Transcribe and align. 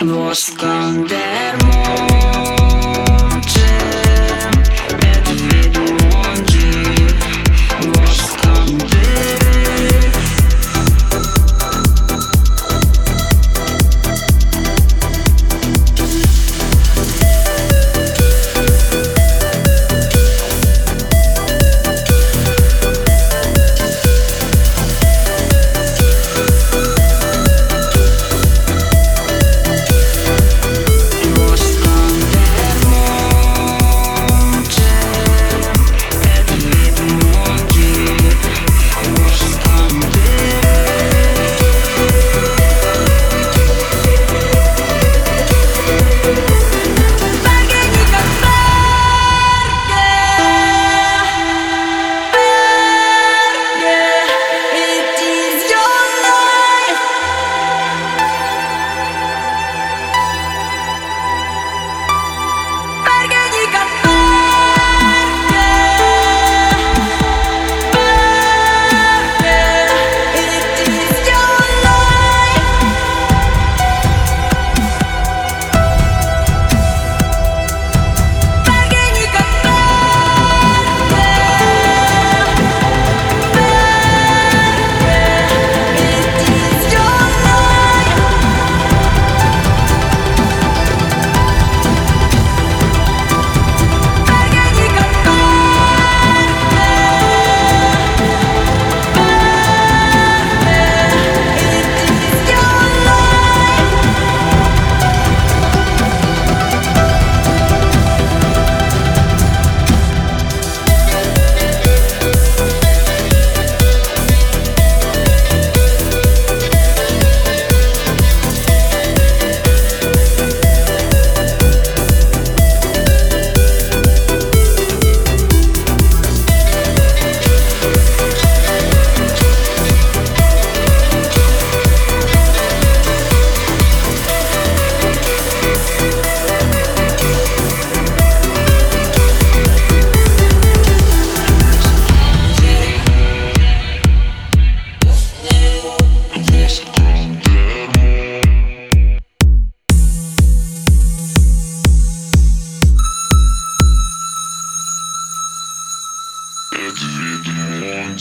Voskan 0.00 1.04
dermo 1.04 2.29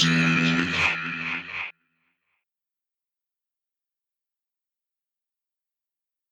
energy. 0.08 0.99